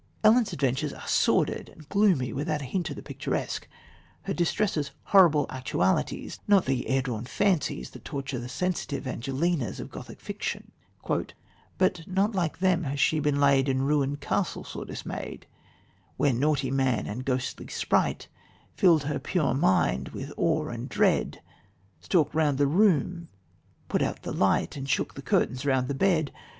[0.23, 3.67] Ellen's adventures are sordid and gloomy, without a hint of the picturesque,
[4.23, 9.91] her distresses horrible actualities, not the "air drawn" fancies that torture the sensitive Angelinas of
[9.91, 10.71] Gothic fiction:
[11.07, 15.45] "But not like them has she been laid In ruined castle sore dismayed,
[16.17, 18.27] Where naughty man and ghostly sprite
[18.73, 21.43] Fill'd her pure mind with awe and dread,
[21.99, 23.27] Stalked round the room,
[23.87, 26.31] put out the light And shook the curtains round the bed.